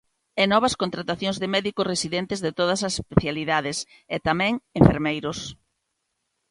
E 0.41 0.43
novas 0.53 0.77
contratacións 0.81 1.37
de 1.41 1.51
médicos 1.55 1.89
residentes 1.93 2.39
de 2.45 2.51
todas 2.59 2.81
as 2.87 2.93
especialidades 3.01 3.77
e 4.15 4.17
tamén 4.27 4.53
enfermeiros. 4.79 5.39